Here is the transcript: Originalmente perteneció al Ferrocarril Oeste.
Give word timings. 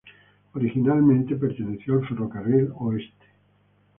Originalmente 0.53 1.35
perteneció 1.35 1.93
al 1.99 2.07
Ferrocarril 2.07 2.71
Oeste. 2.79 3.27